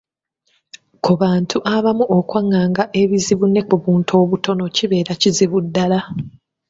Ku 1.03 1.11
bantu 1.21 1.57
abamu 1.75 2.05
okwanganga 2.17 2.83
ebizibu 3.01 3.45
ne 3.49 3.61
ku 3.67 3.75
buntu 3.83 4.11
obutono 4.21 4.63
kibeera 4.75 5.13
kizibu 5.21 5.57
ddala. 5.65 5.99